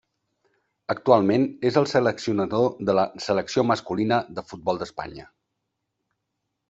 Actualment 0.93 1.43
és 1.71 1.77
el 1.81 1.85
seleccionador 1.91 2.71
de 2.91 2.95
la 3.01 3.03
selecció 3.29 3.67
masculina 3.73 4.19
de 4.39 4.45
futbol 4.53 4.81
d'Espanya. 4.83 5.31